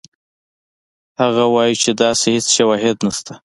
[1.21, 3.33] هغه وایي چې داسې هېڅ شواهد نشته.